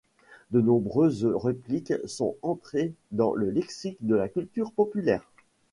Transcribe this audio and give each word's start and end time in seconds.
De 0.49 0.61
nombreuses 0.61 1.27
répliques 1.27 1.93
sont 2.05 2.35
entrés 2.41 2.95
dans 3.11 3.35
le 3.35 3.51
lexique 3.51 3.99
de 3.99 4.15
la 4.15 4.29
culture 4.29 4.71
populaire. 4.71 5.29